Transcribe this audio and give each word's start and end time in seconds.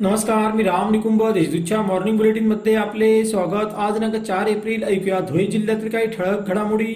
नमस्कार 0.00 0.52
मी 0.52 0.62
राम 0.62 0.90
निकुंभ 0.90 1.22
देशदूतच्या 1.32 1.82
मॉर्निंग 1.82 2.16
बुलेटिनमध्ये 2.16 2.74
आपले 2.74 3.24
स्वागत. 3.24 3.74
आज 3.76 3.92
दिनांक 3.92 4.14
चार 4.16 4.46
एप्रिल 4.46 4.82
ऐकूया 4.82 5.20
धुळे 5.20 5.46
जिल्ह्यातील 5.46 5.88
काही 5.88 6.06
ठळक 6.06 6.48
घडामोडी. 6.48 6.94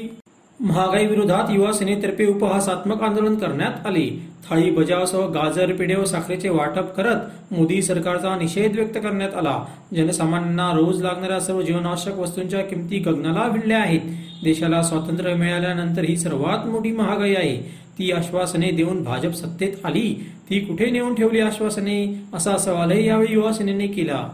महागाई 0.61 1.07
विरोधात 1.07 1.51
युवा 1.51 1.73
सेनेतर्फे 1.73 2.27
उपहासात्मक 2.27 3.03
आंदोलन 3.03 3.35
करण्यात 3.35 3.87
आले. 3.87 4.33
थाळी 4.51 4.71
बजावसह 4.71 5.27
गाजर 5.27 5.73
पेढे 5.73 5.95
व 5.95 6.05
साखरेचे 6.05 6.49
वाटप 6.49 6.95
करत 6.97 7.53
मोदी 7.53 7.83
सरकारचा 7.83 8.37
निषेध 8.37 8.75
व्यक्त 8.75 8.99
करण्यात 8.99 9.35
आला. 9.35 9.65
जनसामान्यांना 9.97 10.71
रोज 10.73 11.03
लागणाऱ्या 11.03 11.41
सर्व 11.41 11.63
जीवनावश्यक 11.63 12.19
वस्तूंच्या 12.19 12.61
किमती 12.61 12.99
गगनाला 12.99 13.49
भिडल्या 13.49 13.79
आहेत. 13.79 14.01
देशाला 14.45 14.83
स्वातंत्र्य 14.83 15.35
मिळाल्यानंतर 15.35 16.03
ही 16.03 16.17
सर्वात 16.17 16.67
मोठी 16.67 16.93
महागाई 16.93 17.35
आहे. 17.35 17.82
ती 17.99 18.11
आश्वासने 18.13 18.71
देऊन 18.71 19.03
भाजप 19.05 19.35
सत्तेत 19.35 19.85
आली. 19.85 20.09
ती 20.51 20.61
कुठे 20.61 20.91
नेऊन 20.91 21.15
ठेवली 21.15 21.41
आश्वासने? 21.41 22.05
असा 22.35 22.57
सवालही 22.59 23.07
यावेळी 23.09 23.33
युवा 23.33 23.53
सेनेने 23.53 23.87
केला. 23.87 24.29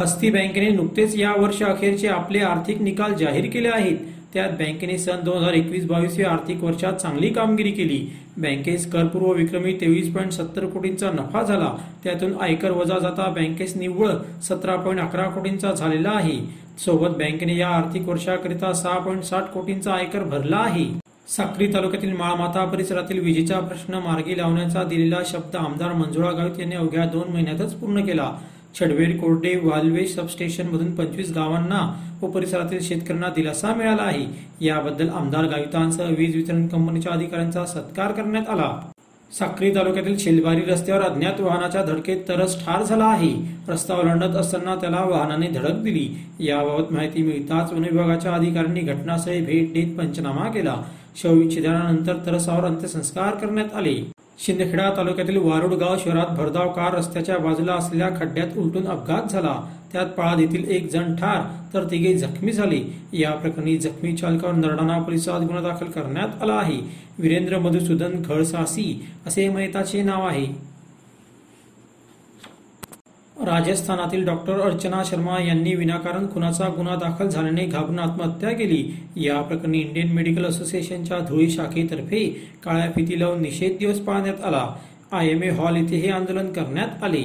हस्ती 0.00 0.30
बँकेने 0.30 0.68
नुकतेच 0.68 1.16
या 1.16 1.32
वर्ष 1.38 1.62
अखेरचे 1.62 2.08
आपले 2.08 2.38
आर्थिक 2.40 2.80
निकाल 2.82 3.14
जाहीर 3.14 3.50
केले 3.50 3.68
आहेत. 3.68 3.96
त्यात 4.34 4.50
बँकेने 4.58 4.96
सन 4.98 5.24
दोन 5.24 5.36
हजार 5.36 5.54
एकवीस 5.54 5.84
बावीस 5.86 6.18
या 6.20 6.30
आर्थिक 6.30 6.62
वर्षात 6.64 6.92
चांगली 6.92 7.28
कामगिरी 7.28 7.70
केली. 7.70 7.98
बँकेस 8.36 8.90
करपूर्व 8.92 9.32
विक्रमी 9.32 9.72
तेवीस 9.80 10.12
पॉईंट 10.14 10.32
सत्तर 10.32 10.66
कोटींचा 10.66 11.10
नफा 11.10 11.42
झाला. 11.42 11.72
त्यातून 12.04 12.32
आयकर 12.40 12.70
वजा 12.70 12.98
जाता 12.98 13.28
बँकेस 13.30 13.76
निव्वळ 13.76 14.14
सतरा 14.48 14.76
पॉईंट 14.76 15.00
अकरा 15.00 15.28
कोटींचा 15.30 15.72
झालेला 15.72 16.10
आहे. 16.10 16.38
सोबत 16.84 17.16
बँकेने 17.18 17.56
या 17.56 17.68
आर्थिक 17.68 18.08
वर्षाकरिता 18.08 18.72
सहा 18.72 18.98
पॉईंट 18.98 19.22
साठ 19.22 19.52
कोटींचा 19.54 19.92
आयकर 19.92 20.24
भरला 20.24 20.56
आहे. 20.56 21.01
साक्री 21.28 21.66
तालुक्यातील 21.74 22.12
माळमाता 22.12 22.64
परिसरातील 22.64 23.18
विजेचा 23.18 23.58
प्रश्न 23.60 23.98
मार्गी 24.04 24.36
लावण्याचा 24.38 24.82
दिलेला 24.84 25.18
शब्द 25.26 25.56
आमदार 25.56 25.92
मंजुळा 25.92 26.30
गावित 26.30 26.58
यांनी 26.60 26.76
अवघ्या 26.76 27.04
दोन 27.04 27.32
महिन्यातच 27.32 27.74
पूर्ण 27.74 28.04
केला. 28.06 28.30
छडवेर 28.80 29.16
कोरडे 29.16 29.54
वाल्वे 29.62 30.06
सबस्टेशन 30.06 30.68
मधून 30.68 30.94
पंचवीस 30.94 31.30
गावांना 31.30 31.80
व 32.22 32.30
परिसरातील 32.30 32.80
शेतकऱ्यांना 32.82 33.28
दिलासा 33.36 33.74
मिळाला 33.74 34.02
आहे. 34.02 34.26
याबद्दल 34.60 35.08
आमदार 35.08 35.44
गावितांसह 35.44 36.14
वीज 36.18 36.36
वितरण 36.36 36.66
कंपनीच्या 36.68 37.12
अधिकाऱ्यांचा 37.12 37.64
सत्कार 37.66 38.12
करण्यात 38.12 38.50
आला. 38.50 38.70
साक्री 39.30 39.74
तालुक्यातील 39.74 40.16
शेलबारी 40.18 40.60
रस्त्यावर 40.60 41.02
अज्ञात 41.02 41.40
वाहनाच्या 41.40 41.82
धडकेत 41.84 42.28
तरस 42.28 42.64
ठार 42.64 42.82
झाला 42.82 43.04
आहे. 43.04 43.34
रस्ता 43.68 43.94
ओलांडत 43.94 44.36
असताना 44.36 44.74
त्याला 44.74 45.04
वाहनाने 45.04 45.46
धडक 45.50 45.82
दिली. 45.82 46.08
याबाबत 46.40 46.92
माहिती 46.92 47.22
मिळताच 47.22 47.72
वन 47.72 47.84
विभागाच्या 47.84 48.32
अधिकाऱ्यांनी 48.32 48.80
घटनास्थळी 48.80 49.40
भेट 49.40 49.72
देत 49.72 49.96
पंचनामा 49.98 50.48
केला. 50.48 50.82
शवविच्छेदनानंतर 51.16 52.16
तरसावर 52.26 52.64
अंत्यसंस्कार 52.64 53.34
करण्यात 53.34 53.74
आले. 53.74 53.94
शिंदखेडा 54.38 54.90
तालुक्यातील 54.96 55.36
वारुड 55.36 55.72
गाव 55.72 55.96
शहरात 55.98 56.26
भरधाव 56.36 56.72
कार 56.72 56.94
रस्त्याच्या 56.94 57.38
बाजूला 57.38 57.72
असलेल्या 57.72 58.08
खड्ड्यात 58.20 58.58
उलटून 58.58 58.86
अपघात 58.86 59.30
झाला. 59.30 59.54
त्यात 59.92 60.06
पाळा 60.06 60.40
येथील 60.40 60.64
एक 60.68 60.90
जण 60.90 61.14
ठार 61.16 61.42
तर 61.74 61.84
तिघे 61.90 62.14
जखमी 62.14 62.52
झाले. 62.52 62.80
या 63.12 63.30
प्रकरणी 63.30 63.76
जखमी 63.76 64.16
चालकावर 64.16 64.54
नरडाणा 64.54 64.98
पोलिसात 64.98 65.40
गुन्हा 65.40 65.62
दाखल 65.62 65.86
करण्यात 65.86 66.42
आला 66.42 66.52
आहे. 66.52 66.78
वीरेंद्र 67.18 67.58
मधुसूदन 67.58 68.22
घळसासी 68.22 69.06
असे 69.26 69.48
मयताचे 69.48 70.02
नाव 70.02 70.26
आहे. 70.26 70.71
राजस्थानातील 73.42 74.24
डॉक्टर 74.24 74.60
अर्चना 74.60 75.02
शर्मा 75.04 75.42
यांनी 75.42 75.74
विनाकारण 75.74 76.26
खुनाचा 76.34 76.68
गुन्हा 76.68 76.94
दाखल 76.94 77.28
झाल्याने 77.28 77.64
घाबरून 77.64 77.98
आत्महत्या 77.98 78.50
केली. 78.50 78.84
या 79.16 79.40
प्रकरणी 79.42 79.78
इंडियन 79.78 80.12
मेडिकल 80.12 80.44
असोसिएशनच्या 80.44 81.18
धुळे 81.18 81.48
शाखेतर्फे 81.50 82.24
काळ्या 82.64 82.90
फिती 82.94 83.20
लावून 83.20 83.42
निषेध 83.42 83.76
दिवस 83.78 83.98
पाळण्यात 83.98 84.44
आला. 84.44 84.66
आय 85.12 85.28
एम 85.28 85.42
ए 85.42 85.48
हॉल 85.48 85.76
येथे 85.76 85.96
हे 85.96 86.10
आंदोलन 86.10 86.52
करण्यात 86.52 87.04
आले. 87.04 87.24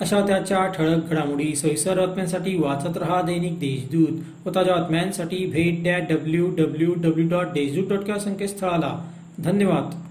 अशा 0.00 0.20
त्याच्या 0.20 0.66
ठळक 0.66 1.10
घडामोडी 1.10 1.54
सविस्तर 1.56 2.06
बातम्यांसाठी 2.06 2.56
वाचत 2.58 2.96
रहा 2.96 3.20
दैनिक 3.22 3.58
देशदूत 3.58 4.46
व 4.46 4.50
ताज्या 4.54 4.76
बातम्यांसाठी 4.76 5.44
भेट 5.46 5.82
that 5.84 6.12
W 6.12 6.50
W 6.50 6.94
W 6.94 7.28
dot 7.28 7.46
Deshdoot 7.46 7.98
dot 7.98 8.18
संकेतस्थळाला. 8.18 8.98
धन्यवाद. 9.38 10.05